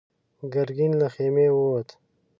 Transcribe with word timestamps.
ګرګين 0.53 0.93
له 1.01 1.07
خيمې 1.15 1.47
ووت. 1.51 1.89